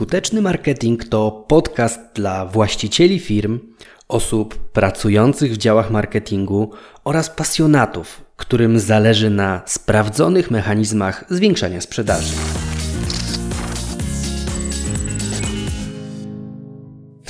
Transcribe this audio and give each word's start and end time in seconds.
Skuteczny 0.00 0.42
marketing 0.42 1.04
to 1.04 1.44
podcast 1.48 2.00
dla 2.14 2.46
właścicieli 2.46 3.18
firm, 3.18 3.60
osób 4.08 4.54
pracujących 4.54 5.52
w 5.52 5.56
działach 5.56 5.90
marketingu 5.90 6.70
oraz 7.04 7.30
pasjonatów, 7.30 8.24
którym 8.36 8.78
zależy 8.78 9.30
na 9.30 9.62
sprawdzonych 9.66 10.50
mechanizmach 10.50 11.24
zwiększania 11.30 11.80
sprzedaży. 11.80 12.32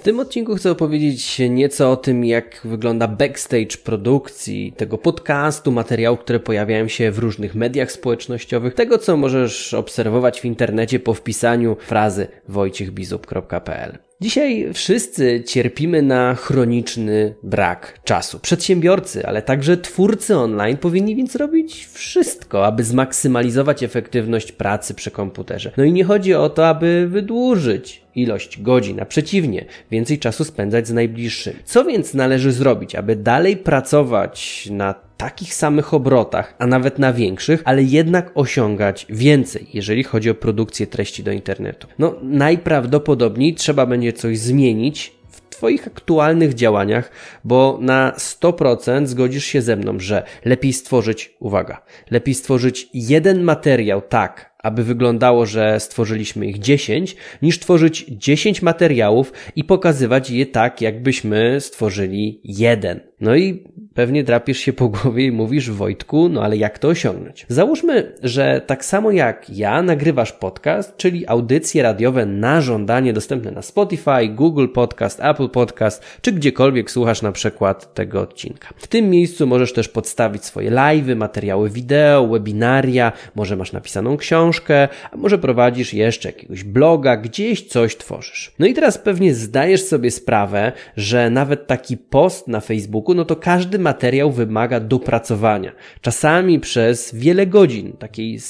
W 0.01 0.03
tym 0.03 0.21
odcinku 0.21 0.55
chcę 0.55 0.71
opowiedzieć 0.71 1.39
nieco 1.39 1.93
o 1.93 1.97
tym, 1.97 2.25
jak 2.25 2.61
wygląda 2.65 3.09
backstage 3.09 3.77
produkcji 3.85 4.73
tego 4.77 4.99
podcastu, 4.99 5.73
materiałów, 5.73 6.21
które 6.21 6.41
pojawiają 6.41 6.89
się 6.89 7.11
w 7.11 7.19
różnych 7.19 7.55
mediach 7.55 7.93
społecznościowych, 7.93 8.75
tego 8.75 8.99
co 8.99 9.17
możesz 9.17 9.75
obserwować 9.75 10.41
w 10.41 10.45
internecie 10.45 11.01
po 11.01 11.15
wpisaniu 11.15 11.77
frazy 11.81 12.29
wojciechbizup.pl. 12.49 14.10
Dzisiaj 14.23 14.69
wszyscy 14.75 15.43
cierpimy 15.47 16.03
na 16.03 16.35
chroniczny 16.35 17.35
brak 17.43 18.01
czasu. 18.05 18.41
Przedsiębiorcy, 18.41 19.27
ale 19.27 19.43
także 19.43 19.77
twórcy 19.77 20.37
online 20.37 20.77
powinni 20.77 21.17
więc 21.17 21.37
robić 21.37 21.89
wszystko, 21.93 22.67
aby 22.67 22.85
zmaksymalizować 22.85 23.83
efektywność 23.83 24.53
pracy 24.53 24.95
przy 24.95 25.11
komputerze. 25.11 25.73
No 25.77 25.85
i 25.85 25.93
nie 25.93 26.05
chodzi 26.05 26.35
o 26.35 26.49
to, 26.49 26.69
aby 26.69 27.09
wydłużyć 27.11 28.03
ilość 28.15 28.63
godzin, 28.63 29.01
a 29.01 29.05
przeciwnie, 29.05 29.65
więcej 29.91 30.19
czasu 30.19 30.45
spędzać 30.45 30.89
z 30.89 30.93
najbliższymi. 30.93 31.57
Co 31.65 31.85
więc 31.85 32.15
należy 32.15 32.53
zrobić, 32.53 32.95
aby 32.95 33.17
dalej 33.17 33.57
pracować 33.57 34.69
na 34.71 35.10
takich 35.21 35.55
samych 35.55 35.95
obrotach, 35.95 36.55
a 36.59 36.67
nawet 36.67 36.99
na 36.99 37.13
większych, 37.13 37.63
ale 37.65 37.83
jednak 37.83 38.31
osiągać 38.35 39.07
więcej, 39.09 39.67
jeżeli 39.75 40.05
chodzi 40.05 40.31
o 40.31 40.35
produkcję 40.35 40.87
treści 40.87 41.23
do 41.23 41.33
internetu. 41.33 41.87
No, 41.99 42.15
najprawdopodobniej 42.23 43.55
trzeba 43.55 43.87
będzie 43.87 44.13
coś 44.13 44.39
zmienić 44.39 45.13
w 45.31 45.41
Twoich 45.51 45.87
aktualnych 45.87 46.55
działaniach, 46.55 47.11
bo 47.45 47.79
na 47.81 48.13
100% 48.19 49.07
zgodzisz 49.07 49.45
się 49.45 49.63
ze 49.63 49.77
mną, 49.77 49.99
że 49.99 50.23
lepiej 50.45 50.73
stworzyć, 50.73 51.35
uwaga, 51.41 51.83
lepiej 52.11 52.35
stworzyć 52.35 52.89
jeden 52.95 53.43
materiał 53.43 54.03
tak, 54.03 54.55
aby 54.59 54.85
wyglądało, 54.85 55.47
że 55.47 55.81
stworzyliśmy 55.81 56.47
ich 56.47 56.59
10, 56.59 57.17
niż 57.43 57.59
tworzyć 57.59 58.05
10 58.09 58.63
materiałów 58.63 59.33
i 59.57 59.65
pokazywać 59.65 60.31
je 60.31 60.47
tak, 60.47 60.81
jakbyśmy 60.81 61.61
stworzyli 61.61 62.41
jeden. 62.45 63.10
No 63.21 63.37
i 63.37 63.65
pewnie 63.95 64.25
drapiesz 64.25 64.59
się 64.59 64.73
po 64.73 64.89
głowie 64.89 65.27
i 65.27 65.33
mówisz, 65.33 65.71
Wojtku, 65.71 66.29
no 66.29 66.43
ale 66.43 66.57
jak 66.57 66.79
to 66.79 66.89
osiągnąć? 66.89 67.47
Załóżmy, 67.49 68.13
że 68.23 68.61
tak 68.67 68.85
samo 68.85 69.11
jak 69.11 69.51
ja 69.51 69.83
nagrywasz 69.83 70.33
podcast, 70.33 70.97
czyli 70.97 71.27
audycje 71.27 71.83
radiowe 71.83 72.27
na 72.27 72.61
żądanie 72.61 73.13
dostępne 73.13 73.51
na 73.51 73.63
Spotify, 73.63 74.29
Google 74.29 74.69
Podcast, 74.69 75.21
Apple 75.23 75.49
Podcast, 75.49 76.05
czy 76.23 76.33
gdziekolwiek 76.33 76.91
słuchasz 76.91 77.23
na 77.23 77.33
przykład 77.33 77.95
tego 77.95 78.21
odcinka. 78.21 78.69
W 78.77 78.87
tym 78.87 79.11
miejscu 79.11 79.47
możesz 79.47 79.73
też 79.73 79.89
podstawić 79.89 80.45
swoje 80.45 80.71
live'y, 80.71 81.17
materiały 81.17 81.71
wideo, 81.71 82.27
webinaria, 82.29 83.13
może 83.35 83.57
masz 83.57 83.73
napisaną 83.73 84.17
książkę, 84.17 84.89
a 85.11 85.17
może 85.17 85.39
prowadzisz 85.39 85.95
jeszcze 85.95 86.29
jakiegoś 86.29 86.65
bloga, 86.65 87.17
gdzieś 87.17 87.67
coś 87.67 87.97
tworzysz. 87.97 88.53
No 88.59 88.67
i 88.67 88.75
teraz 88.75 88.99
pewnie 88.99 89.35
zdajesz 89.35 89.85
sobie 89.85 90.11
sprawę, 90.11 90.73
że 90.97 91.31
nawet 91.31 91.67
taki 91.67 91.97
post 91.97 92.49
na 92.49 92.61
Facebooku, 92.61 93.10
no 93.15 93.25
to 93.25 93.37
każdy 93.37 93.79
materiał 93.79 94.33
wymaga 94.33 94.81
dopracowania. 94.81 95.73
Czasami 96.01 96.61
przez 96.61 97.15
wiele 97.15 97.47
godzin 97.47 97.93
takiej 97.93 98.41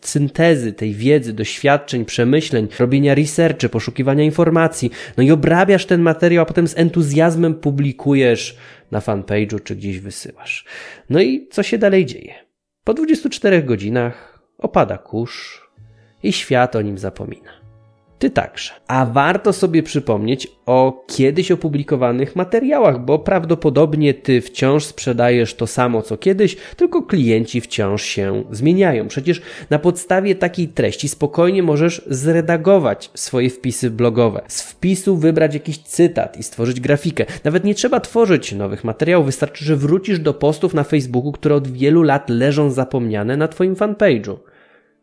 syntezy 0.00 0.72
tej 0.72 0.94
wiedzy, 0.94 1.32
doświadczeń, 1.32 2.04
przemyśleń, 2.04 2.68
robienia 2.78 3.14
researchy, 3.14 3.68
poszukiwania 3.68 4.24
informacji. 4.24 4.90
No 5.16 5.22
i 5.22 5.30
obrabiasz 5.30 5.86
ten 5.86 6.00
materiał, 6.00 6.42
a 6.42 6.46
potem 6.46 6.68
z 6.68 6.78
entuzjazmem 6.78 7.54
publikujesz 7.54 8.56
na 8.90 9.00
fanpage'u 9.00 9.62
czy 9.62 9.76
gdzieś 9.76 10.00
wysyłasz. 10.00 10.64
No 11.10 11.20
i 11.20 11.48
co 11.50 11.62
się 11.62 11.78
dalej 11.78 12.06
dzieje? 12.06 12.34
Po 12.84 12.94
24 12.94 13.62
godzinach 13.62 14.38
opada 14.58 14.98
kurz 14.98 15.62
i 16.22 16.32
świat 16.32 16.76
o 16.76 16.82
nim 16.82 16.98
zapomina. 16.98 17.65
Ty 18.18 18.30
także. 18.30 18.72
A 18.88 19.06
warto 19.06 19.52
sobie 19.52 19.82
przypomnieć 19.82 20.48
o 20.66 21.04
kiedyś 21.06 21.50
opublikowanych 21.50 22.36
materiałach, 22.36 23.04
bo 23.04 23.18
prawdopodobnie 23.18 24.14
ty 24.14 24.40
wciąż 24.40 24.84
sprzedajesz 24.84 25.54
to 25.54 25.66
samo 25.66 26.02
co 26.02 26.16
kiedyś, 26.16 26.56
tylko 26.76 27.02
klienci 27.02 27.60
wciąż 27.60 28.02
się 28.02 28.44
zmieniają. 28.50 29.08
Przecież 29.08 29.42
na 29.70 29.78
podstawie 29.78 30.34
takiej 30.34 30.68
treści 30.68 31.08
spokojnie 31.08 31.62
możesz 31.62 32.02
zredagować 32.06 33.10
swoje 33.14 33.50
wpisy 33.50 33.90
blogowe. 33.90 34.42
Z 34.48 34.62
wpisu 34.62 35.16
wybrać 35.16 35.54
jakiś 35.54 35.78
cytat 35.78 36.36
i 36.36 36.42
stworzyć 36.42 36.80
grafikę. 36.80 37.26
Nawet 37.44 37.64
nie 37.64 37.74
trzeba 37.74 38.00
tworzyć 38.00 38.52
nowych 38.52 38.84
materiałów, 38.84 39.26
wystarczy, 39.26 39.64
że 39.64 39.76
wrócisz 39.76 40.18
do 40.18 40.34
postów 40.34 40.74
na 40.74 40.84
Facebooku, 40.84 41.32
które 41.32 41.54
od 41.54 41.68
wielu 41.68 42.02
lat 42.02 42.30
leżą 42.30 42.70
zapomniane 42.70 43.36
na 43.36 43.48
Twoim 43.48 43.74
fanpage'u. 43.74 44.36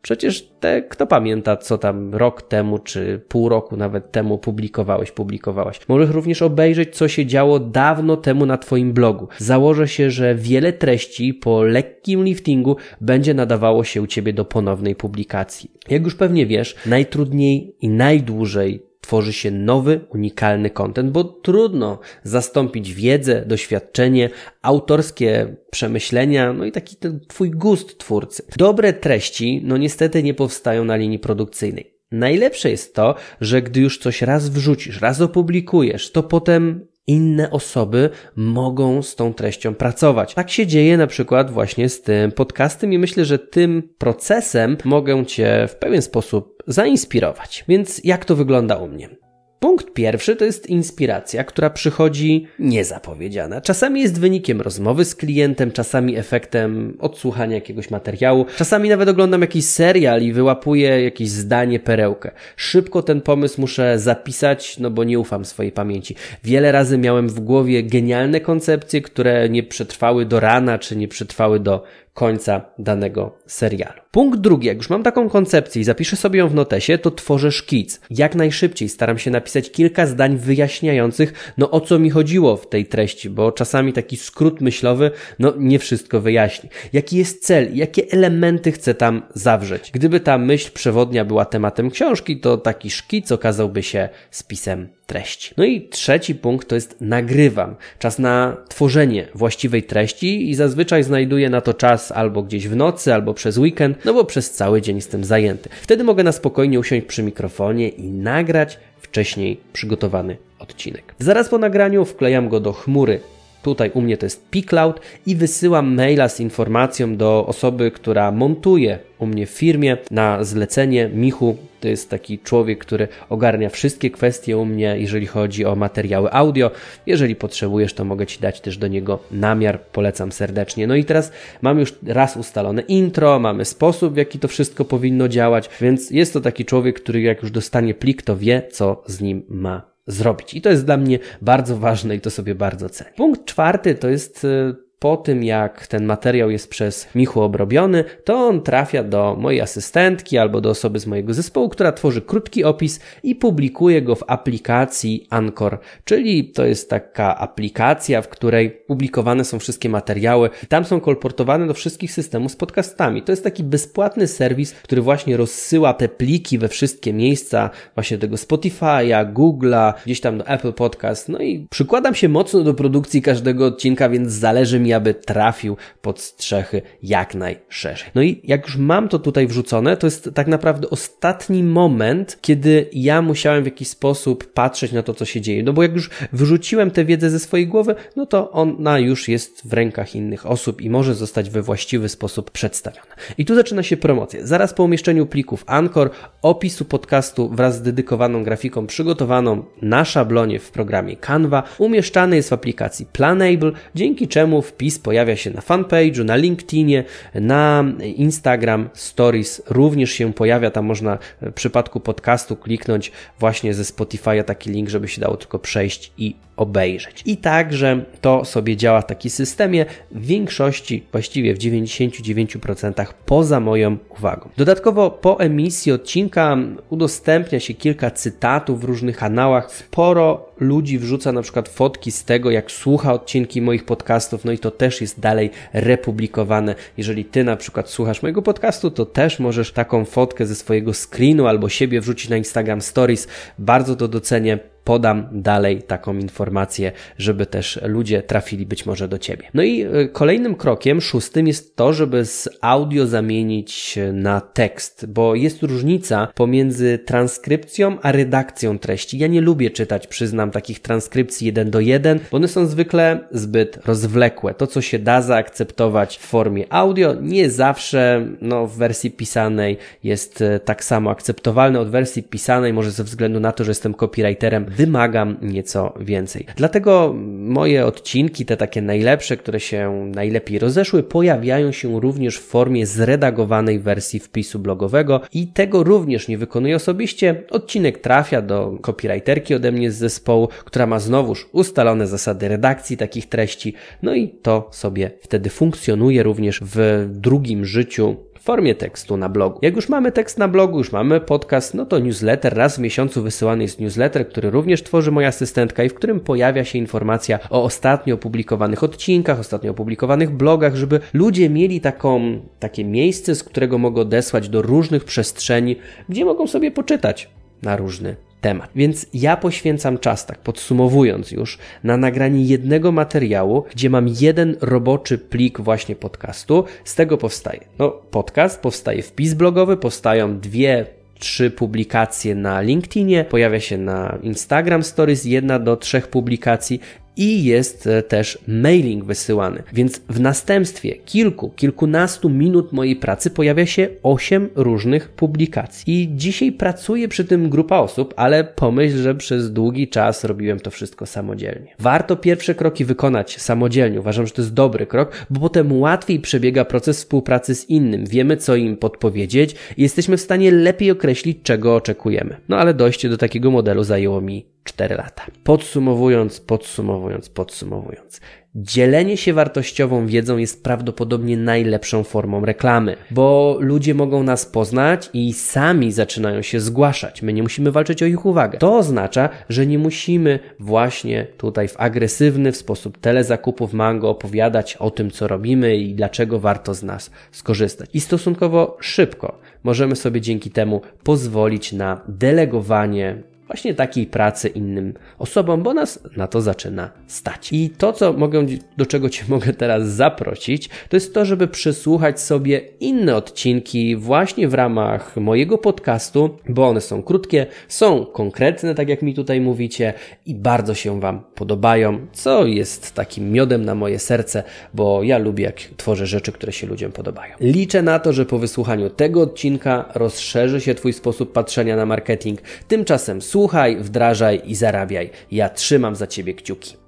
Przecież 0.04 0.42
te, 0.60 0.82
kto 0.82 1.08
pamięta, 1.08 1.58
co 1.58 1.78
tam 1.78 2.16
rok 2.16 2.42
temu, 2.42 2.80
czy 2.80 3.22
pół 3.28 3.50
roku 3.50 3.78
nawet 3.78 4.12
temu 4.12 4.38
publikowałeś, 4.38 5.12
publikowałaś. 5.12 5.80
Możesz 5.88 6.10
również 6.10 6.42
obejrzeć, 6.42 6.96
co 6.96 7.08
się 7.08 7.26
działo 7.26 7.60
dawno 7.60 8.18
temu 8.18 8.46
na 8.46 8.58
Twoim 8.58 8.94
blogu. 8.94 9.28
Założę 9.38 9.88
się, 9.88 10.12
że 10.12 10.36
wiele 10.36 10.74
treści 10.74 11.34
po 11.34 11.64
lekkim 11.64 12.24
liftingu 12.24 12.76
będzie 13.02 13.34
nadawało 13.34 13.84
się 13.84 14.02
u 14.02 14.08
Ciebie 14.08 14.34
do 14.34 14.46
ponownej 14.46 14.96
publikacji. 14.96 15.72
Jak 15.90 16.04
już 16.04 16.16
pewnie 16.16 16.46
wiesz, 16.46 16.76
najtrudniej 16.86 17.76
i 17.82 17.90
najdłużej 17.90 18.93
tworzy 19.04 19.34
się 19.34 19.52
nowy, 19.52 20.00
unikalny 20.10 20.70
kontent, 20.70 21.12
bo 21.12 21.24
trudno 21.24 22.00
zastąpić 22.24 22.94
wiedzę, 22.94 23.46
doświadczenie, 23.46 24.30
autorskie 24.62 25.56
przemyślenia, 25.72 26.54
no 26.54 26.66
i 26.66 26.72
taki 26.72 26.96
ten 26.96 27.20
twój 27.28 27.52
gust 27.52 27.98
twórcy. 27.98 28.44
Dobre 28.58 28.94
treści, 28.94 29.62
no 29.64 29.78
niestety 29.78 30.24
nie 30.24 30.34
powstają 30.34 30.86
na 30.86 30.96
linii 30.96 31.20
produkcyjnej. 31.20 31.94
Najlepsze 32.12 32.70
jest 32.70 32.96
to, 32.96 33.16
że 33.42 33.62
gdy 33.62 33.80
już 33.80 33.98
coś 33.98 34.22
raz 34.22 34.50
wrzucisz, 34.50 35.02
raz 35.02 35.22
opublikujesz, 35.22 36.12
to 36.12 36.24
potem 36.24 36.88
inne 37.08 37.52
osoby 37.52 38.10
mogą 38.36 39.02
z 39.02 39.16
tą 39.16 39.34
treścią 39.34 39.76
pracować. 39.76 40.34
Tak 40.34 40.50
się 40.50 40.68
dzieje 40.68 40.98
na 40.98 41.08
przykład 41.08 41.52
właśnie 41.52 41.90
z 41.90 42.02
tym 42.02 42.32
podcastem 42.32 42.94
i 42.94 42.98
myślę, 42.98 43.26
że 43.26 43.40
tym 43.40 43.90
procesem 43.98 44.78
mogę 44.84 45.26
Cię 45.26 45.68
w 45.70 45.76
pewien 45.76 46.02
sposób 46.02 46.64
zainspirować. 46.68 47.66
Więc 47.68 48.02
jak 48.04 48.26
to 48.26 48.36
wygląda 48.36 48.76
u 48.76 48.88
mnie? 48.88 49.23
Punkt 49.64 49.94
pierwszy 49.94 50.36
to 50.36 50.46
jest 50.46 50.70
inspiracja, 50.70 51.44
która 51.44 51.70
przychodzi 51.70 52.48
niezapowiedziana. 52.60 53.62
Czasami 53.62 54.02
jest 54.02 54.20
wynikiem 54.20 54.62
rozmowy 54.62 55.06
z 55.06 55.16
klientem, 55.16 55.72
czasami 55.72 56.18
efektem 56.18 56.98
odsłuchania 57.00 57.56
jakiegoś 57.56 57.90
materiału, 57.90 58.46
czasami 58.58 58.90
nawet 58.90 59.10
oglądam 59.10 59.42
jakiś 59.42 59.66
serial 59.66 60.22
i 60.22 60.34
wyłapuję 60.34 61.04
jakieś 61.04 61.30
zdanie, 61.30 61.80
perełkę. 61.80 62.32
Szybko 62.56 63.04
ten 63.04 63.22
pomysł 63.22 63.62
muszę 63.62 64.00
zapisać, 64.00 64.80
no 64.80 64.90
bo 64.90 65.04
nie 65.04 65.20
ufam 65.20 65.46
swojej 65.46 65.72
pamięci. 65.72 66.16
Wiele 66.44 66.72
razy 66.72 66.98
miałem 66.98 67.30
w 67.30 67.40
głowie 67.40 67.84
genialne 67.84 68.40
koncepcje, 68.40 69.02
które 69.02 69.50
nie 69.50 69.64
przetrwały 69.64 70.26
do 70.26 70.40
rana, 70.40 70.80
czy 70.80 70.96
nie 70.96 71.08
przetrwały 71.08 71.60
do 71.60 71.84
końca 72.14 72.62
danego 72.80 73.38
serialu. 73.48 74.02
Punkt 74.12 74.40
drugi, 74.40 74.68
jak 74.68 74.78
już 74.78 74.90
mam 74.90 75.04
taką 75.04 75.30
koncepcję 75.30 75.82
i 75.82 75.86
zapiszę 75.86 76.16
sobie 76.16 76.40
ją 76.40 76.48
w 76.48 76.56
notesie, 76.56 76.98
to 76.98 77.12
tworzę 77.12 77.52
szkic. 77.52 78.02
Jak 78.10 78.36
najszybciej 78.36 78.90
staram 78.90 79.18
się 79.18 79.32
napisać 79.32 79.72
kilka 79.72 80.06
zdań 80.06 80.38
wyjaśniających, 80.38 81.54
no 81.58 81.72
o 81.72 81.82
co 81.82 82.00
mi 82.00 82.10
chodziło 82.10 82.58
w 82.58 82.70
tej 82.70 82.86
treści, 82.86 83.30
bo 83.30 83.52
czasami 83.52 83.94
taki 83.94 84.18
skrót 84.18 84.62
myślowy, 84.62 85.12
no 85.40 85.54
nie 85.58 85.80
wszystko 85.80 86.22
wyjaśni. 86.22 86.70
Jaki 86.94 87.18
jest 87.18 87.46
cel, 87.46 87.76
jakie 87.76 88.12
elementy 88.12 88.72
chcę 88.72 88.94
tam 88.94 89.22
zawrzeć. 89.34 89.92
Gdyby 89.92 90.20
ta 90.20 90.38
myśl 90.38 90.72
przewodnia 90.74 91.26
była 91.26 91.46
tematem 91.46 91.92
książki, 91.92 92.40
to 92.40 92.58
taki 92.58 92.90
szkic 92.90 93.32
okazałby 93.32 93.84
się 93.84 94.10
spisem 94.32 94.88
treści. 95.06 95.54
No 95.58 95.64
i 95.64 95.82
trzeci 95.82 96.36
punkt 96.36 96.68
to 96.68 96.76
jest 96.76 96.96
nagrywam. 97.02 97.76
Czas 98.00 98.20
na 98.20 98.58
tworzenie 98.70 99.28
właściwej 99.36 99.84
treści 99.84 100.50
i 100.50 100.56
zazwyczaj 100.56 101.04
znajduję 101.04 101.50
na 101.50 101.62
to 101.62 101.74
czas 101.74 102.12
albo 102.12 102.44
gdzieś 102.44 102.68
w 102.68 102.76
nocy, 102.76 103.14
albo 103.14 103.34
przez 103.34 103.58
weekend, 103.58 104.06
no 104.06 104.14
bo 104.14 104.26
przez 104.26 104.52
cały 104.52 104.82
dzień 104.82 104.96
jestem 104.96 105.24
zajęty. 105.24 105.70
Wtedy 105.82 106.04
mogę 106.04 106.24
na 106.24 106.32
spokojnie 106.32 106.80
usiąść 106.80 107.06
przy 107.06 107.24
mikrofonie 107.24 107.90
i 107.90 108.12
nagrać 108.12 108.80
wcześniej 108.98 109.60
przygotowany 109.74 110.38
odcinek. 110.60 111.16
Zaraz 111.20 111.50
po 111.50 111.58
nagraniu 111.58 112.06
wklejam 112.06 112.50
go 112.50 112.60
do 112.60 112.74
chmury 112.74 113.20
Tutaj 113.64 113.92
u 113.94 114.02
mnie 114.02 114.18
to 114.18 114.26
jest 114.26 114.48
pCloud 114.50 115.00
i 115.26 115.36
wysyłam 115.36 115.96
maila 115.96 116.30
z 116.30 116.40
informacją 116.40 117.18
do 117.18 117.46
osoby, 117.48 117.92
która 117.92 118.32
montuje 118.32 119.00
u 119.20 119.26
mnie 119.26 119.46
w 119.46 119.50
firmie 119.50 119.98
na 120.12 120.44
zlecenie. 120.44 121.10
Michu 121.14 121.58
to 121.80 121.88
jest 121.88 122.10
taki 122.10 122.40
człowiek, 122.40 122.80
który 122.80 123.08
ogarnia 123.30 123.70
wszystkie 123.70 124.12
kwestie 124.12 124.58
u 124.58 124.66
mnie, 124.66 124.96
jeżeli 125.00 125.28
chodzi 125.28 125.66
o 125.66 125.76
materiały 125.76 126.32
audio. 126.32 126.72
Jeżeli 127.06 127.36
potrzebujesz, 127.36 127.94
to 127.94 128.06
mogę 128.06 128.26
Ci 128.26 128.40
dać 128.40 128.62
też 128.62 128.78
do 128.78 128.88
niego 128.88 129.20
namiar. 129.32 129.82
Polecam 129.82 130.32
serdecznie. 130.32 130.88
No 130.88 130.96
i 130.96 131.06
teraz 131.06 131.32
mam 131.62 131.80
już 131.80 131.94
raz 132.06 132.38
ustalone 132.38 132.82
intro, 132.82 133.40
mamy 133.40 133.66
sposób, 133.66 134.14
w 134.14 134.18
jaki 134.18 134.40
to 134.40 134.48
wszystko 134.48 134.86
powinno 134.86 135.28
działać, 135.28 135.70
więc 135.82 136.12
jest 136.12 136.34
to 136.34 136.42
taki 136.42 136.66
człowiek, 136.66 137.02
który 137.02 137.22
jak 137.22 137.42
już 137.42 137.52
dostanie 137.52 137.94
plik, 137.94 138.22
to 138.22 138.38
wie, 138.38 138.62
co 138.72 139.04
z 139.08 139.22
nim 139.22 139.44
ma 139.50 139.93
zrobić. 140.08 140.54
I 140.54 140.62
to 140.62 140.70
jest 140.70 140.86
dla 140.86 140.98
mnie 140.98 141.20
bardzo 141.42 141.78
ważne 141.78 142.16
i 142.16 142.22
to 142.22 142.32
sobie 142.32 142.56
bardzo 142.56 142.90
cenię. 142.90 143.12
Punkt 143.16 143.46
czwarty 143.46 143.96
to 143.96 144.10
jest 144.10 144.44
y, 144.44 144.76
po 145.04 145.18
tym, 145.18 145.44
jak 145.44 145.88
ten 145.88 146.06
materiał 146.06 146.50
jest 146.50 146.70
przez 146.70 147.08
Michu 147.16 147.42
obrobiony, 147.42 148.04
to 148.24 148.36
on 148.36 148.62
trafia 148.62 149.04
do 149.04 149.36
mojej 149.40 149.62
asystentki 149.62 150.38
albo 150.38 150.62
do 150.62 150.70
osoby 150.70 151.00
z 151.00 151.08
mojego 151.08 151.34
zespołu, 151.34 151.70
która 151.70 151.92
tworzy 151.92 152.22
krótki 152.22 152.64
opis 152.64 153.00
i 153.24 153.36
publikuje 153.36 154.02
go 154.02 154.16
w 154.16 154.24
aplikacji 154.28 155.28
Anchor, 155.30 155.80
czyli 156.04 156.46
to 156.46 156.66
jest 156.66 156.90
taka 156.90 157.38
aplikacja, 157.38 158.22
w 158.22 158.30
której 158.30 158.72
publikowane 158.72 159.46
są 159.46 159.60
wszystkie 159.60 159.90
materiały. 159.90 160.50
Tam 160.70 160.86
są 160.86 161.00
kolportowane 161.00 161.68
do 161.68 161.74
wszystkich 161.74 162.12
systemów 162.12 162.52
z 162.52 162.56
podcastami. 162.56 163.22
To 163.22 163.32
jest 163.32 163.44
taki 163.44 163.64
bezpłatny 163.64 164.28
serwis, 164.28 164.72
który 164.72 165.02
właśnie 165.02 165.38
rozsyła 165.38 165.94
te 165.94 166.10
pliki 166.10 166.58
we 166.58 166.68
wszystkie 166.68 167.14
miejsca, 167.14 167.70
właśnie 167.96 168.18
tego 168.18 168.36
Spotify'a, 168.36 169.34
Google'a, 169.34 169.94
gdzieś 170.06 170.22
tam 170.22 170.38
do 170.38 170.48
Apple 170.48 170.74
Podcast. 170.74 171.30
No 171.30 171.40
i 171.40 171.68
przykładam 171.70 172.16
się 172.16 172.30
mocno 172.30 172.62
do 172.62 172.74
produkcji 172.74 173.22
każdego 173.22 173.66
odcinka, 173.66 174.10
więc 174.10 174.32
zależy 174.32 174.80
mi 174.80 174.93
aby 174.94 175.14
trafił 175.14 175.78
pod 176.02 176.22
strzechy 176.22 176.82
jak 177.04 177.36
najszerzej. 177.36 178.10
No 178.16 178.22
i 178.22 178.42
jak 178.44 178.66
już 178.66 178.78
mam 178.78 179.10
to 179.10 179.20
tutaj 179.20 179.48
wrzucone, 179.48 179.98
to 179.98 180.08
jest 180.08 180.30
tak 180.34 180.48
naprawdę 180.48 180.90
ostatni 180.90 181.64
moment, 181.64 182.38
kiedy 182.42 182.90
ja 182.94 183.22
musiałem 183.22 183.64
w 183.64 183.66
jakiś 183.66 183.88
sposób 183.88 184.54
patrzeć 184.54 184.92
na 184.92 185.04
to, 185.04 185.14
co 185.14 185.26
się 185.26 185.42
dzieje. 185.42 185.64
No 185.64 185.74
bo 185.74 185.84
jak 185.84 185.94
już 185.94 186.10
wyrzuciłem 186.34 186.92
tę 186.92 187.06
wiedzę 187.06 187.30
ze 187.30 187.40
swojej 187.40 187.68
głowy, 187.68 187.96
no 188.16 188.26
to 188.26 188.52
ona 188.52 189.00
już 189.00 189.28
jest 189.28 189.68
w 189.68 189.74
rękach 189.74 190.16
innych 190.16 190.46
osób 190.46 190.82
i 190.82 190.90
może 190.90 191.16
zostać 191.16 191.50
we 191.50 191.62
właściwy 191.62 192.10
sposób 192.10 192.52
przedstawiona. 192.52 193.08
I 193.38 193.46
tu 193.46 193.56
zaczyna 193.56 193.84
się 193.84 193.98
promocja. 193.98 194.40
Zaraz 194.48 194.74
po 194.74 194.84
umieszczeniu 194.84 195.26
plików 195.26 195.64
Anchor, 195.68 196.10
opisu 196.42 196.86
podcastu 196.86 197.50
wraz 197.50 197.78
z 197.78 197.82
dedykowaną 197.82 198.44
grafiką 198.44 198.88
przygotowaną 198.88 199.64
na 199.82 200.06
szablonie 200.06 200.60
w 200.60 200.72
programie 200.72 201.18
Canva, 201.18 201.64
umieszczany 201.78 202.36
jest 202.36 202.50
w 202.50 202.54
aplikacji 202.54 203.06
Planable, 203.06 203.72
dzięki 203.96 204.28
czemu 204.28 204.62
wpis 204.62 204.83
wpis 204.84 205.00
pojawia 205.00 205.36
się 205.36 205.52
na 205.52 205.62
fanpage'u, 205.62 206.26
na 206.26 206.36
LinkedInie, 206.36 207.04
na 207.36 207.86
Instagram 208.16 208.90
Stories 208.94 209.62
również 209.70 210.12
się 210.12 210.34
pojawia. 210.34 210.72
Tam 210.72 210.86
można 210.86 211.18
w 211.42 211.52
przypadku 211.54 212.00
podcastu 212.00 212.56
kliknąć 212.56 213.12
właśnie 213.40 213.74
ze 213.74 213.84
Spotify'a 213.84 214.44
taki 214.44 214.72
link, 214.72 214.90
żeby 214.90 215.08
się 215.08 215.22
dało 215.22 215.38
tylko 215.38 215.60
przejść 215.60 216.12
i 216.18 216.36
obejrzeć. 216.58 217.22
I 217.26 217.38
także 217.38 218.06
to 218.22 218.46
sobie 218.46 218.78
działa 218.78 219.02
w 219.02 219.06
takim 219.06 219.32
systemie 219.32 219.86
w 220.12 220.26
większości, 220.26 221.04
właściwie 221.12 221.54
w 221.54 221.58
99% 221.58 223.06
poza 223.26 223.60
moją 223.60 223.98
uwagą. 224.18 224.50
Dodatkowo 224.58 225.12
po 225.12 225.40
emisji 225.40 225.92
odcinka 225.92 226.58
udostępnia 226.90 227.60
się 227.60 227.74
kilka 227.74 228.12
cytatów 228.12 228.82
w 228.82 228.84
różnych 228.84 229.18
kanałach. 229.18 229.72
Sporo 229.72 230.54
ludzi 230.60 231.00
wrzuca 231.00 231.32
na 231.32 231.42
przykład 231.42 231.70
fotki 231.70 232.12
z 232.12 232.26
tego, 232.26 232.52
jak 232.52 232.72
słucha 232.72 233.14
odcinki 233.14 233.62
moich 233.62 233.86
podcastów, 233.86 234.46
no 234.46 234.52
i 234.52 234.58
to 234.58 234.72
też 234.72 235.02
jest 235.02 235.20
dalej 235.20 235.50
republikowane. 235.74 236.76
Jeżeli 236.98 237.26
ty 237.26 237.44
na 237.44 237.56
przykład 237.56 237.90
słuchasz 237.90 238.22
mojego 238.22 238.42
podcastu, 238.42 238.92
to 238.92 239.06
też 239.06 239.40
możesz 239.40 239.72
taką 239.72 240.06
fotkę 240.06 240.46
ze 240.46 240.56
swojego 240.56 240.94
screenu 240.94 241.48
albo 241.48 241.70
siebie 241.70 242.02
wrzucić 242.02 242.30
na 242.30 242.38
Instagram 242.38 242.82
Stories. 242.82 243.28
Bardzo 243.60 243.96
to 243.96 244.08
docenię 244.08 244.73
podam 244.84 245.28
dalej 245.32 245.82
taką 245.82 246.18
informację, 246.18 246.92
żeby 247.18 247.46
też 247.46 247.80
ludzie 247.84 248.24
trafili 248.24 248.66
być 248.66 248.86
może 248.86 249.08
do 249.08 249.18
ciebie. 249.18 249.44
No 249.54 249.64
i 249.64 249.82
e, 249.82 250.08
kolejnym 250.08 250.56
krokiem, 250.56 251.02
szóstym 251.02 251.48
jest 251.48 251.76
to, 251.76 251.94
żeby 251.94 252.26
z 252.26 252.50
audio 252.62 253.08
zamienić 253.08 254.00
na 254.14 254.42
tekst, 254.42 255.06
bo 255.06 255.36
jest 255.36 255.64
różnica 255.64 256.28
pomiędzy 256.36 257.00
transkrypcją 257.06 257.98
a 258.02 258.12
redakcją 258.12 258.80
treści. 258.80 259.18
Ja 259.18 259.28
nie 259.28 259.42
lubię 259.42 259.72
czytać, 259.72 260.08
przyznam, 260.08 260.52
takich 260.52 260.80
transkrypcji 260.80 261.48
jeden 261.48 261.72
do 261.72 261.80
jeden, 261.80 262.20
bo 262.32 262.38
one 262.38 262.48
są 262.48 262.66
zwykle 262.66 263.20
zbyt 263.32 263.80
rozwlekłe. 263.86 264.54
To, 264.54 264.68
co 264.68 264.82
się 264.82 265.00
da 265.00 265.22
zaakceptować 265.22 266.18
w 266.18 266.22
formie 266.22 266.74
audio, 266.74 267.16
nie 267.22 267.50
zawsze 267.50 268.28
no, 268.42 268.68
w 268.68 268.78
wersji 268.78 269.12
pisanej 269.12 269.78
jest 270.04 270.42
e, 270.42 270.60
tak 270.60 270.84
samo 270.84 271.10
akceptowalne 271.10 271.80
od 271.80 271.90
wersji 271.90 272.24
pisanej, 272.24 272.74
może 272.74 272.92
ze 272.92 273.04
względu 273.04 273.40
na 273.40 273.52
to, 273.52 273.64
że 273.64 273.72
jestem 273.72 273.94
copywriterem, 273.94 274.66
wymagam 274.78 275.38
nieco 275.42 275.94
więcej. 276.00 276.46
Dlatego 276.56 277.16
moje 277.38 277.86
odcinki, 277.86 278.46
te 278.46 278.58
takie 278.58 278.82
najlepsze, 278.82 279.38
które 279.38 279.60
się 279.60 280.12
najlepiej 280.16 280.60
rozeszły, 280.60 281.04
pojawiają 281.04 281.72
się 281.72 282.00
również 282.00 282.38
w 282.38 282.44
formie 282.44 282.86
zredagowanej 282.86 283.80
wersji 283.80 284.20
wpisu 284.20 284.60
blogowego 284.60 285.22
i 285.34 285.48
tego 285.48 285.84
również 285.84 286.28
nie 286.28 286.38
wykonuję 286.38 286.76
osobiście. 286.76 287.44
Odcinek 287.50 287.98
trafia 287.98 288.42
do 288.42 288.78
copywriterki 288.82 289.56
ode 289.56 289.72
mnie 289.72 289.92
z 289.92 289.96
zespołu, 289.96 290.48
która 290.66 290.86
ma 290.86 291.00
znowuż 291.00 291.50
ustalone 291.52 292.08
zasady 292.08 292.48
redakcji 292.48 292.98
takich 292.98 293.30
treści, 293.30 293.74
no 294.02 294.16
i 294.16 294.30
to 294.30 294.70
sobie 294.72 295.12
wtedy 295.22 295.50
funkcjonuje 295.50 296.24
również 296.24 296.60
w 296.64 297.08
drugim 297.10 297.66
życiu 297.66 298.16
w 298.44 298.46
formie 298.46 298.76
tekstu 298.76 299.18
na 299.18 299.30
blogu. 299.30 299.60
Jak 299.62 299.76
już 299.76 299.90
mamy 299.90 300.12
tekst 300.12 300.38
na 300.38 300.48
blogu, 300.48 300.78
już 300.78 300.92
mamy 300.92 301.22
podcast, 301.22 301.74
no 301.74 301.86
to 301.86 302.00
newsletter. 302.00 302.54
Raz 302.58 302.76
w 302.76 302.80
miesiącu 302.80 303.24
wysyłany 303.24 303.64
jest 303.64 303.80
newsletter, 303.80 304.30
który 304.30 304.50
również 304.50 304.84
tworzy 304.84 305.12
moja 305.12 305.28
asystentka 305.28 305.84
i 305.84 305.90
w 305.90 305.94
którym 305.94 306.20
pojawia 306.20 306.66
się 306.66 306.80
informacja 306.80 307.40
o 307.50 307.64
ostatnio 307.64 308.16
opublikowanych 308.16 308.84
odcinkach, 308.84 309.40
ostatnio 309.40 309.72
opublikowanych 309.72 310.32
blogach, 310.32 310.76
żeby 310.76 311.00
ludzie 311.14 311.50
mieli 311.50 311.82
taką, 311.82 312.40
takie 312.60 312.86
miejsce, 312.86 313.36
z 313.36 313.44
którego 313.44 313.78
mogą 313.78 314.02
odesłać 314.02 314.50
do 314.50 314.62
różnych 314.62 315.04
przestrzeni, 315.04 315.76
gdzie 316.10 316.26
mogą 316.26 316.48
sobie 316.48 316.72
poczytać 316.72 317.30
na 317.62 317.76
różny 317.78 318.16
temat. 318.44 318.70
Więc 318.76 319.06
ja 319.14 319.38
poświęcam 319.38 319.98
czas, 319.98 320.26
tak 320.26 320.38
podsumowując 320.38 321.32
już, 321.32 321.58
na 321.84 321.98
nagranie 321.98 322.44
jednego 322.44 322.92
materiału, 322.92 323.64
gdzie 323.72 323.90
mam 323.90 324.08
jeden 324.08 324.56
roboczy 324.62 325.18
plik 325.18 325.62
właśnie 325.62 325.96
podcastu. 325.96 326.66
Z 326.84 326.96
tego 326.96 327.18
powstaje 327.18 327.60
no, 327.80 327.90
podcast, 327.90 328.62
powstaje 328.62 329.02
wpis 329.02 329.34
blogowy, 329.34 329.78
powstają 329.78 330.40
dwie 330.40 330.86
trzy 331.20 331.52
publikacje 331.52 332.36
na 332.36 332.62
LinkedInie, 332.62 333.26
pojawia 333.26 333.60
się 333.60 333.78
na 333.78 334.18
Instagram 334.24 334.84
Stories 334.84 335.26
jedna 335.26 335.60
do 335.60 335.78
trzech 335.78 336.08
publikacji 336.08 336.82
i 337.18 337.44
jest 337.44 337.88
e, 337.88 338.04
też 338.04 338.38
mailing 338.48 339.06
wysyłany. 339.06 339.64
Więc 339.74 340.02
w 340.10 340.20
następstwie 340.20 340.96
kilku, 340.96 341.50
kilkunastu 341.50 342.30
minut 342.30 342.74
mojej 342.74 342.96
pracy 342.96 343.30
pojawia 343.30 343.66
się 343.66 343.90
osiem 344.04 344.50
różnych 344.56 345.10
publikacji. 345.10 346.02
I 346.02 346.10
dzisiaj 346.16 346.52
pracuje 346.52 347.08
przy 347.08 347.26
tym 347.26 347.50
grupa 347.50 347.78
osób, 347.78 348.14
ale 348.18 348.44
pomyśl, 348.44 348.98
że 348.98 349.16
przez 349.16 349.54
długi 349.54 349.88
czas 349.88 350.24
robiłem 350.24 350.60
to 350.60 350.72
wszystko 350.72 351.06
samodzielnie. 351.06 351.76
Warto 351.80 352.16
pierwsze 352.16 352.56
kroki 352.56 352.86
wykonać 352.86 353.42
samodzielnie. 353.42 354.00
Uważam, 354.00 354.28
że 354.28 354.34
to 354.34 354.42
jest 354.42 354.54
dobry 354.54 354.86
krok, 354.86 355.12
bo 355.30 355.40
potem 355.40 355.80
łatwiej 355.80 356.20
przebiega 356.20 356.66
proces 356.66 356.98
współpracy 356.98 357.56
z 357.56 357.70
innym. 357.70 358.06
Wiemy, 358.06 358.38
co 358.38 358.56
im 358.56 358.78
podpowiedzieć 358.78 359.56
i 359.78 359.82
jesteśmy 359.82 360.18
w 360.18 360.22
stanie 360.22 360.52
lepiej 360.52 360.92
określić, 360.92 361.38
czego 361.44 361.76
oczekujemy. 361.76 362.38
No 362.50 362.58
ale 362.58 362.74
dojście 362.74 363.10
do 363.10 363.18
takiego 363.18 363.52
modelu 363.52 363.84
zajęło 363.84 364.22
mi 364.22 364.53
4 364.64 364.96
lata. 364.96 365.24
Podsumowując, 365.44 366.40
podsumowując, 366.40 367.30
podsumowując. 367.30 368.22
Dzielenie 368.56 369.18
się 369.18 369.34
wartościową 369.34 370.08
wiedzą 370.08 370.38
jest 370.38 370.64
prawdopodobnie 370.64 371.38
najlepszą 371.38 372.04
formą 372.04 372.46
reklamy, 372.46 372.96
bo 373.12 373.58
ludzie 373.60 373.94
mogą 373.94 374.24
nas 374.24 374.46
poznać 374.46 375.10
i 375.14 375.34
sami 375.34 375.92
zaczynają 375.92 376.42
się 376.42 376.60
zgłaszać. 376.60 377.22
My 377.22 377.34
nie 377.34 377.44
musimy 377.44 377.72
walczyć 377.72 378.04
o 378.04 378.06
ich 378.06 378.26
uwagę. 378.26 378.58
To 378.58 378.78
oznacza, 378.78 379.30
że 379.50 379.66
nie 379.66 379.80
musimy 379.80 380.40
właśnie 380.60 381.28
tutaj 381.38 381.68
w 381.68 381.76
agresywny 381.78 382.52
w 382.52 382.58
sposób 382.58 382.98
telezakupów 382.98 383.74
mango 383.74 384.10
opowiadać 384.10 384.76
o 384.78 384.92
tym, 384.92 385.12
co 385.12 385.28
robimy 385.28 385.78
i 385.78 385.96
dlaczego 385.96 386.40
warto 386.40 386.74
z 386.74 386.84
nas 386.84 387.12
skorzystać. 387.32 387.90
I 387.94 388.02
stosunkowo 388.02 388.78
szybko 388.80 389.40
możemy 389.64 389.96
sobie 389.96 390.22
dzięki 390.22 390.52
temu 390.52 390.82
pozwolić 391.04 391.74
na 391.74 392.02
delegowanie 392.08 393.33
właśnie 393.48 393.74
takiej 393.74 394.06
pracy 394.06 394.48
innym 394.48 394.94
osobom, 395.18 395.64
bo 395.64 395.74
nas 395.74 396.00
na 396.18 396.28
to 396.28 396.42
zaczyna 396.42 396.92
stać. 397.08 397.54
I 397.54 397.70
to, 397.70 397.94
co 397.94 398.14
mogę, 398.14 398.46
do 398.78 398.86
czego 398.86 399.10
Cię 399.10 399.24
mogę 399.36 399.54
teraz 399.54 399.88
zaprosić, 399.88 400.70
to 400.90 400.96
jest 400.96 401.14
to, 401.14 401.26
żeby 401.26 401.48
przysłuchać 401.48 402.22
sobie 402.22 402.62
inne 402.80 403.16
odcinki 403.16 403.96
właśnie 403.96 404.48
w 404.48 404.54
ramach 404.54 405.18
mojego 405.18 405.58
podcastu, 405.58 406.38
bo 406.50 406.68
one 406.68 406.82
są 406.82 407.04
krótkie, 407.04 407.46
są 407.68 408.06
konkretne, 408.06 408.76
tak 408.76 408.90
jak 408.90 409.02
mi 409.02 409.14
tutaj 409.14 409.42
mówicie, 409.42 409.94
i 410.26 410.36
bardzo 410.36 410.74
się 410.74 411.00
Wam 411.00 411.24
podobają, 411.36 412.08
co 412.14 412.46
jest 412.46 412.94
takim 412.94 413.32
miodem 413.32 413.66
na 413.66 413.76
moje 413.76 414.00
serce, 414.00 414.44
bo 414.74 415.04
ja 415.04 415.18
lubię, 415.18 415.44
jak 415.44 415.56
tworzę 415.78 416.08
rzeczy, 416.08 416.32
które 416.32 416.52
się 416.52 416.68
ludziom 416.68 416.92
podobają. 416.92 417.36
Liczę 417.40 417.82
na 417.82 418.00
to, 418.00 418.14
że 418.14 418.26
po 418.26 418.40
wysłuchaniu 418.40 418.90
tego 418.90 419.22
odcinka 419.22 419.86
rozszerzy 419.96 420.62
się 420.62 420.76
Twój 420.76 420.94
sposób 420.94 421.32
patrzenia 421.32 421.76
na 421.76 421.86
marketing. 421.86 422.42
Tymczasem 422.68 423.22
słuchaj, 423.34 423.78
wdrażaj 423.78 424.42
i 424.46 424.56
zarabiaj. 424.56 425.10
Ja 425.32 425.50
trzymam 425.50 425.96
za 425.96 426.08
Ciebie 426.08 426.34
kciuki. 426.34 426.83